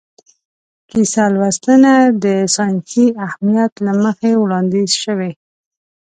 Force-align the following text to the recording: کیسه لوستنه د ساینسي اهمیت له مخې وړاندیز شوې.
کیسه 0.89 1.23
لوستنه 1.33 1.93
د 2.23 2.25
ساینسي 2.55 3.05
اهمیت 3.27 3.73
له 3.85 3.93
مخې 4.03 4.31
وړاندیز 4.43 4.91
شوې. 5.03 5.31